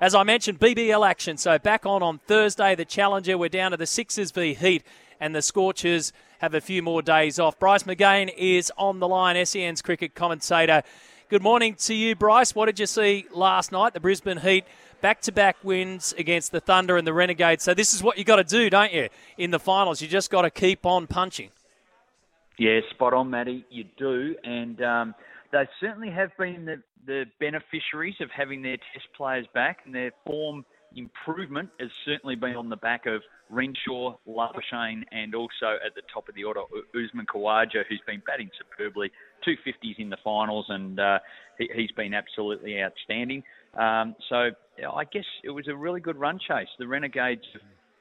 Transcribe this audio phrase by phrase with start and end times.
[0.00, 1.36] As I mentioned, BBL action.
[1.36, 3.36] So back on on Thursday, the Challenger.
[3.36, 4.82] We're down to the Sixers v Heat,
[5.20, 7.58] and the Scorchers have a few more days off.
[7.58, 10.82] Bryce McGain is on the line, SEN's cricket commentator.
[11.28, 12.54] Good morning to you, Bryce.
[12.54, 13.92] What did you see last night?
[13.92, 14.64] The Brisbane Heat
[15.02, 17.62] back to back wins against the Thunder and the Renegades.
[17.62, 20.00] So this is what you got to do, don't you, in the finals?
[20.00, 21.50] You just got to keep on punching.
[22.58, 23.66] Yeah, spot on, Matty.
[23.68, 24.34] You do.
[24.44, 24.80] And.
[24.80, 25.14] Um,
[25.52, 30.12] they certainly have been the, the beneficiaries of having their test players back, and their
[30.26, 30.64] form
[30.96, 36.28] improvement has certainly been on the back of Renshaw, Labuschagne, and also at the top
[36.28, 36.60] of the order,
[36.94, 39.10] Usman Khawaja, who's been batting superbly.
[39.46, 41.18] 250s in the finals, and uh,
[41.58, 43.42] he, has been absolutely outstanding.
[43.74, 44.50] Um, so
[44.92, 46.68] I guess it was a really good run chase.
[46.78, 47.44] The Renegades,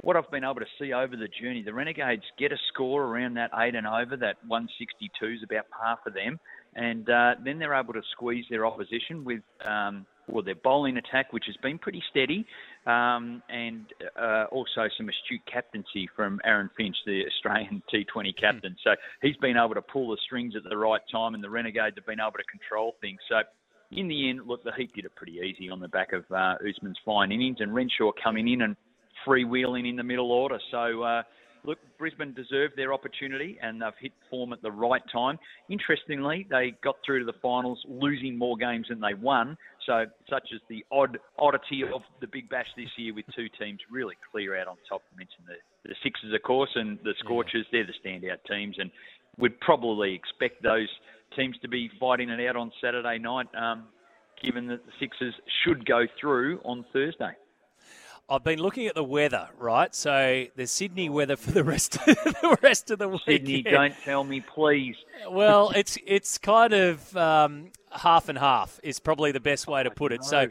[0.00, 3.34] what I've been able to see over the journey, the Renegades get a score around
[3.34, 6.38] that eight and over, that 162 is about par for them
[6.76, 11.32] and uh, then they're able to squeeze their opposition with um, well their bowling attack,
[11.32, 12.46] which has been pretty steady,
[12.86, 13.86] um, and
[14.20, 18.76] uh, also some astute captaincy from Aaron Finch, the Australian T20 captain.
[18.84, 18.90] So
[19.22, 22.06] he's been able to pull the strings at the right time, and the Renegades have
[22.06, 23.18] been able to control things.
[23.28, 23.40] So.
[23.92, 26.56] In the end, look, the Heat did it pretty easy on the back of uh,
[26.68, 28.74] Usman's fine innings, and Renshaw coming in and
[29.24, 30.58] freewheeling in the middle order.
[30.72, 31.22] So uh,
[31.66, 35.38] look, Brisbane deserved their opportunity and they've hit form at the right time.
[35.68, 39.56] Interestingly, they got through to the finals losing more games than they won.
[39.84, 43.80] So, such as the odd oddity of the Big Bash this year with two teams
[43.90, 45.02] really clear out on top.
[45.12, 47.66] I mentioned the, the Sixers, of course, and the Scorchers.
[47.72, 47.82] Yeah.
[47.84, 48.90] They're the standout teams, and
[49.38, 50.88] we'd probably expect those
[51.36, 53.84] teams to be fighting it out on Saturday night, um,
[54.42, 55.34] given that the Sixers
[55.64, 57.32] should go through on Thursday.
[58.28, 59.94] I've been looking at the weather, right?
[59.94, 63.20] So the Sydney weather for the rest of the rest of the week.
[63.24, 64.96] Sydney, don't tell me, please.
[65.30, 69.90] well, it's it's kind of um, half and half is probably the best way to
[69.90, 70.24] put it.
[70.24, 70.48] So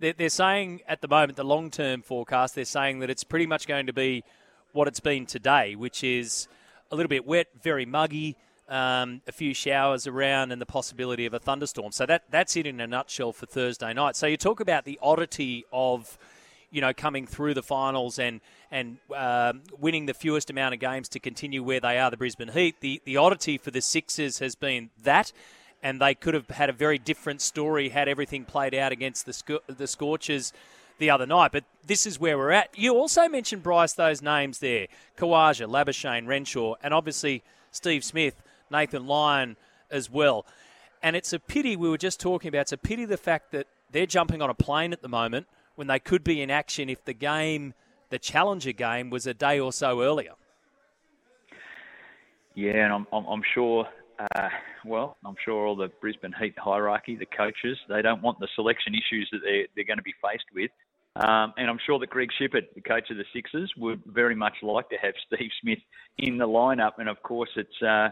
[0.00, 2.54] they're, they're saying at the moment the long term forecast.
[2.54, 4.24] They're saying that it's pretty much going to be
[4.72, 6.48] what it's been today, which is
[6.90, 8.36] a little bit wet, very muggy.
[8.70, 11.90] Um, a few showers around and the possibility of a thunderstorm.
[11.90, 14.14] So that that's it in a nutshell for Thursday night.
[14.14, 16.18] So you talk about the oddity of
[16.70, 18.40] you know, coming through the finals and
[18.70, 22.48] and uh, winning the fewest amount of games to continue where they are, the Brisbane
[22.48, 22.80] Heat.
[22.80, 25.32] The the oddity for the Sixers has been that,
[25.82, 29.60] and they could have had a very different story had everything played out against the
[29.66, 30.52] the Scorchers
[30.98, 31.52] the other night.
[31.52, 32.76] But this is where we're at.
[32.76, 39.06] You also mentioned Bryce those names there: Khawaja, Labuschagne, Renshaw, and obviously Steve Smith, Nathan
[39.06, 39.56] Lyon
[39.90, 40.44] as well.
[41.02, 42.62] And it's a pity we were just talking about.
[42.62, 45.46] It's a pity the fact that they're jumping on a plane at the moment
[45.78, 47.72] when they could be in action if the game,
[48.10, 50.32] the Challenger game, was a day or so earlier.
[52.56, 53.86] Yeah, and I'm, I'm, I'm sure.
[54.34, 54.48] Uh,
[54.84, 58.92] well, I'm sure all the Brisbane Heat hierarchy, the coaches, they don't want the selection
[58.92, 60.72] issues that they're, they're going to be faced with.
[61.14, 64.54] Um, and I'm sure that Greg Shipperd, the coach of the Sixers, would very much
[64.62, 65.78] like to have Steve Smith
[66.18, 66.94] in the lineup.
[66.98, 68.08] And of course, it's uh,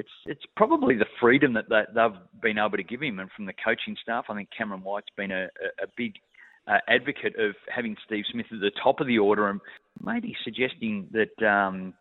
[0.00, 3.44] it's it's probably the freedom that they, they've been able to give him, and from
[3.44, 5.44] the coaching staff, I think Cameron White's been a,
[5.82, 6.14] a big
[6.68, 9.60] uh, advocate of having Steve Smith at the top of the order and
[10.02, 11.94] maybe suggesting that um,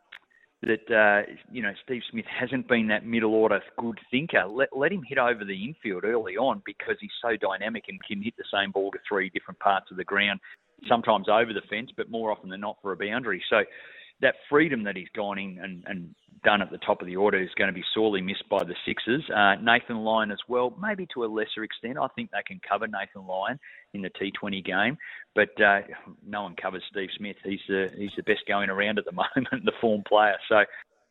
[0.61, 4.45] that uh, you know Steve Smith hasn't been that middle order good thinker.
[4.45, 8.21] Let let him hit over the infield early on because he's so dynamic and can
[8.21, 10.39] hit the same ball to three different parts of the ground,
[10.87, 13.43] sometimes over the fence, but more often than not for a boundary.
[13.49, 13.63] So
[14.21, 17.41] that freedom that he's gone in and, and done at the top of the order
[17.41, 19.23] is going to be sorely missed by the Sixers.
[19.35, 21.97] Uh, Nathan Lyon as well, maybe to a lesser extent.
[21.97, 23.59] I think they can cover Nathan Lyon
[23.93, 24.97] in the T20 game,
[25.33, 25.81] but uh,
[26.25, 27.35] no one covers Steve Smith.
[27.43, 30.37] He's the he's the best going around at the moment, the form player.
[30.47, 30.63] So.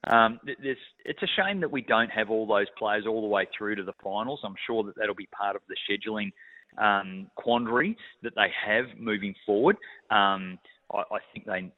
[0.06, 3.76] Um, it's a shame that we don't have all those players all the way through
[3.76, 4.40] to the finals.
[4.44, 6.30] I'm sure that that'll be part of the scheduling
[6.76, 9.76] um, quandary that they have moving forward.
[10.10, 10.58] Um,
[10.92, 11.72] I, I think they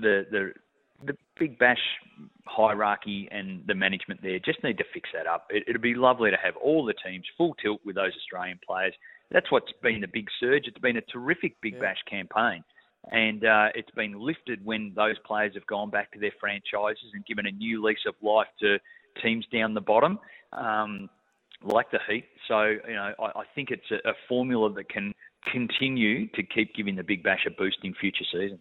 [0.00, 0.52] the the
[1.04, 1.82] the Big Bash
[2.46, 5.46] hierarchy and the management there just need to fix that up.
[5.50, 8.94] It, it'd be lovely to have all the teams full tilt with those Australian players.
[9.30, 10.64] That's what's been the big surge.
[10.66, 11.80] It's been a terrific Big yeah.
[11.80, 12.64] Bash campaign.
[13.12, 17.24] And uh, it's been lifted when those players have gone back to their franchises and
[17.26, 18.78] given a new lease of life to
[19.22, 20.18] teams down the bottom,
[20.52, 21.08] um,
[21.62, 22.24] like the Heat.
[22.48, 25.12] So, you know, I, I think it's a, a formula that can
[25.52, 28.60] continue to keep giving the Big Bash a boost in future seasons.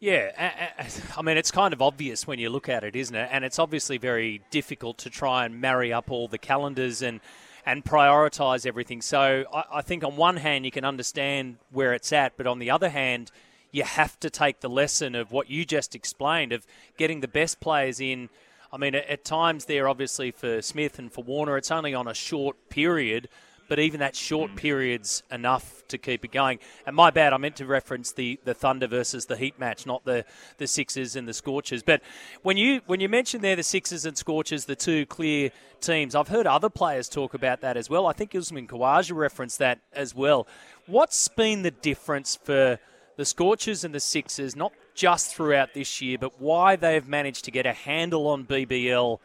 [0.00, 0.70] Yeah,
[1.16, 3.28] I mean, it's kind of obvious when you look at it, isn't it?
[3.30, 7.20] And it's obviously very difficult to try and marry up all the calendars and
[7.66, 9.02] and prioritise everything.
[9.02, 12.58] So I, I think on one hand you can understand where it's at, but on
[12.58, 13.30] the other hand,
[13.70, 16.66] you have to take the lesson of what you just explained of
[16.96, 18.30] getting the best players in.
[18.72, 22.08] I mean, at, at times there, obviously for Smith and for Warner, it's only on
[22.08, 23.28] a short period
[23.70, 24.56] but even that short mm.
[24.56, 26.58] period's enough to keep it going.
[26.86, 30.04] And my bad, I meant to reference the, the Thunder versus the Heat match, not
[30.04, 30.24] the,
[30.58, 31.84] the Sixers and the Scorchers.
[31.84, 32.02] But
[32.42, 36.26] when you when you mentioned there the Sixers and Scorchers, the two clear teams, I've
[36.26, 38.08] heard other players talk about that as well.
[38.08, 40.48] I think Usman Khawaja referenced that as well.
[40.86, 42.80] What's been the difference for
[43.16, 47.52] the Scorchers and the Sixers, not just throughout this year, but why they've managed to
[47.52, 49.20] get a handle on BBL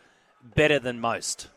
[0.54, 1.48] better than most?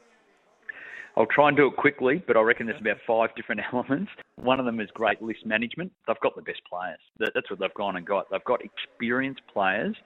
[1.18, 4.12] I'll try and do it quickly, but I reckon there's about five different elements.
[4.36, 5.90] One of them is great list management.
[6.06, 7.00] They've got the best players.
[7.18, 8.30] That's what they've gone and got.
[8.30, 9.96] They've got experienced players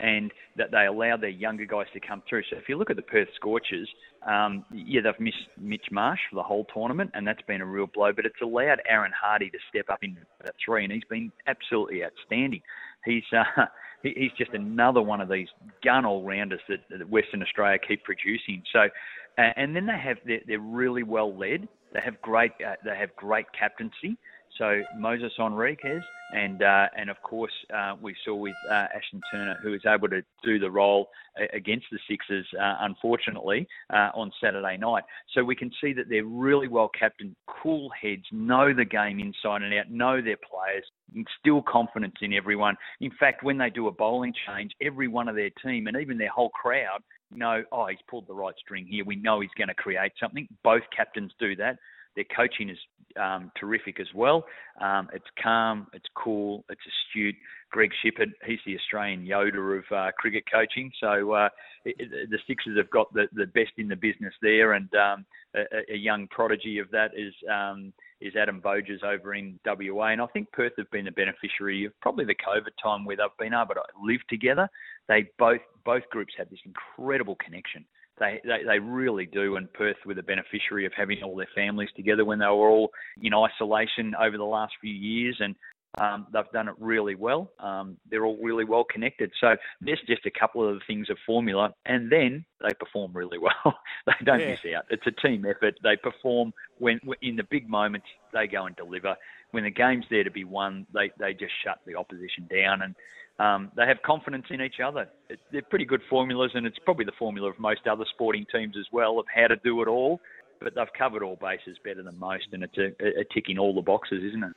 [0.00, 2.42] and that they allow their younger guys to come through.
[2.50, 3.88] So if you look at the Perth Scorchers,
[4.26, 7.86] um, yeah, they've missed Mitch Marsh for the whole tournament, and that's been a real
[7.86, 8.10] blow.
[8.12, 12.02] But it's allowed Aaron Hardie to step up in that three, and he's been absolutely
[12.02, 12.62] outstanding.
[13.04, 13.66] He's uh,
[14.02, 15.48] he's just another one of these
[15.84, 18.62] gun all rounders that, that Western Australia keep producing.
[18.72, 18.88] So
[19.38, 21.68] and then they have they're, they're really well led.
[21.92, 24.18] They have great uh, they have great captaincy.
[24.58, 29.58] So Moises Henriques and uh, and of course uh, we saw with uh, Ashton Turner
[29.62, 31.08] who was able to do the role
[31.52, 35.04] against the Sixers uh, unfortunately uh, on Saturday night.
[35.34, 39.62] So we can see that they're really well captained, cool heads, know the game inside
[39.62, 40.84] and out, know their players,
[41.14, 42.76] instill confidence in everyone.
[43.00, 46.18] In fact, when they do a bowling change, every one of their team and even
[46.18, 49.04] their whole crowd know, oh, he's pulled the right string here.
[49.04, 50.48] We know he's going to create something.
[50.62, 51.78] Both captains do that.
[52.16, 52.78] Their coaching is
[53.16, 54.44] um, terrific as well.
[54.80, 57.36] Um, it's calm, it's cool, it's astute.
[57.70, 60.90] Greg Shipperd, he's the Australian Yoda of uh, cricket coaching.
[61.00, 61.48] So uh,
[61.84, 65.24] it, the Sixers have got the, the best in the business there, and um,
[65.54, 70.06] a, a, young prodigy of that is um, is Adam Voges over in WA.
[70.06, 73.26] And I think Perth have been the beneficiary of probably the COVID time where they've
[73.38, 74.68] been able to live together.
[75.08, 77.84] They both both groups have this incredible connection.
[78.20, 81.88] They, they, they really do, and Perth were the beneficiary of having all their families
[81.96, 82.90] together when they were all
[83.20, 85.56] in isolation over the last few years, and
[85.98, 87.50] um, they've done it really well.
[87.58, 89.32] Um, they're all really well connected.
[89.40, 93.38] So there's just a couple of the things of formula, and then they perform really
[93.38, 93.74] well.
[94.06, 94.50] they don't yeah.
[94.50, 94.84] miss out.
[94.90, 95.74] It's a team effort.
[95.82, 98.06] They perform when in the big moments.
[98.32, 99.16] They go and deliver.
[99.52, 102.94] When the game's there to be won, they they just shut the opposition down, and
[103.38, 105.08] um, they have confidence in each other.
[105.28, 108.76] It, they're pretty good formulas, and it's probably the formula of most other sporting teams
[108.78, 110.20] as well of how to do it all.
[110.60, 113.80] But they've covered all bases better than most, and it's a, a ticking all the
[113.80, 114.52] boxes, isn't it?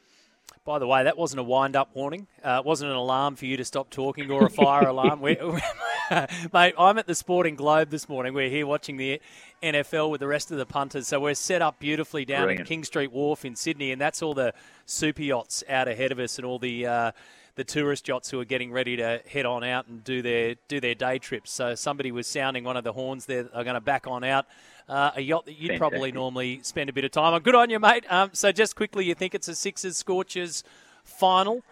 [0.65, 2.27] By the way, that wasn't a wind-up warning.
[2.41, 5.19] Uh, it wasn't an alarm for you to stop talking or a fire alarm.
[5.19, 5.35] we
[6.53, 8.33] mate, I'm at the Sporting Globe this morning.
[8.33, 9.19] We're here watching the
[9.61, 11.09] NFL with the rest of the punters.
[11.09, 12.61] So we're set up beautifully down Brilliant.
[12.61, 14.53] at King Street Wharf in Sydney, and that's all the
[14.85, 17.11] super yachts out ahead of us and all the uh,
[17.55, 20.79] the tourist yachts who are getting ready to head on out and do their do
[20.79, 21.51] their day trips.
[21.51, 23.47] So somebody was sounding one of the horns there.
[23.53, 24.45] Are going to back on out.
[24.89, 25.79] Uh, a yacht that you'd Fantastic.
[25.79, 27.41] probably normally spend a bit of time on.
[27.41, 28.05] Good on you, mate.
[28.09, 30.63] Um, so just quickly, you think it's a Sixers Scorchers
[31.03, 31.63] final?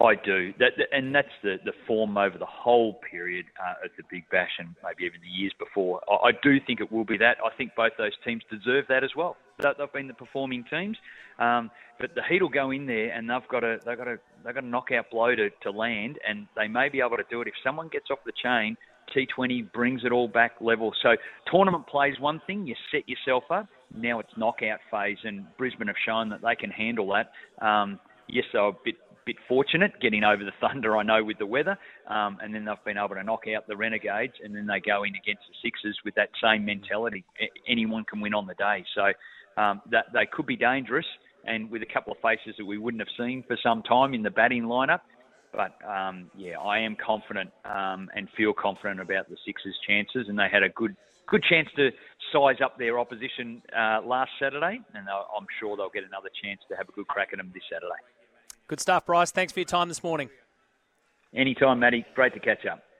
[0.00, 4.02] I do, that, and that's the, the form over the whole period uh, of the
[4.10, 6.00] Big Bash and maybe even the years before.
[6.08, 7.36] I, I, do think it will be that.
[7.44, 9.36] I think both those teams deserve that as well.
[9.62, 10.96] They've been the performing teams,
[11.38, 14.18] um, but the Heat will go in there and they've got a they've got a
[14.44, 17.40] they've got a knockout blow to, to land, and they may be able to do
[17.40, 18.76] it if someone gets off the chain.
[19.14, 20.92] T20 brings it all back level.
[21.02, 21.16] So
[21.50, 23.66] tournament plays one thing, you set yourself up.
[23.94, 27.32] Now it's knockout phase, and Brisbane have shown that they can handle that.
[27.64, 27.98] Um,
[28.28, 31.46] yes, they are a bit bit fortunate getting over the Thunder, I know, with the
[31.46, 34.80] weather, um, and then they've been able to knock out the Renegades, and then they
[34.80, 37.24] go in against the Sixers with that same mentality.
[37.68, 39.12] Anyone can win on the day, so
[39.60, 41.06] um, that they could be dangerous,
[41.44, 44.22] and with a couple of faces that we wouldn't have seen for some time in
[44.22, 45.00] the batting lineup.
[45.52, 50.38] But um, yeah, I am confident um, and feel confident about the Sixers' chances, and
[50.38, 51.90] they had a good good chance to
[52.32, 56.76] size up their opposition uh, last Saturday, and I'm sure they'll get another chance to
[56.76, 58.00] have a good crack at them this Saturday.
[58.66, 59.30] Good stuff, Bryce.
[59.30, 60.28] Thanks for your time this morning.
[61.34, 62.04] Anytime, Matty.
[62.14, 62.82] Great to catch up.